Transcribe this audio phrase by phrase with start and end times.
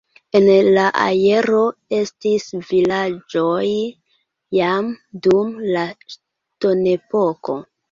[0.37, 0.45] En
[0.77, 1.59] la areo
[1.97, 3.69] estis vilaĝoj
[4.61, 4.91] jam
[5.29, 7.63] dum la ŝtonepoko.